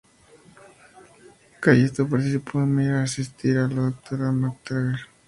Callisto 1.61 2.09
partió 2.09 2.41
a 2.59 2.65
Muir 2.65 2.87
para 2.89 3.03
asistir 3.03 3.55
a 3.59 3.67
la 3.67 3.93
Dra, 4.09 4.31
MacTaggert. 4.31 4.97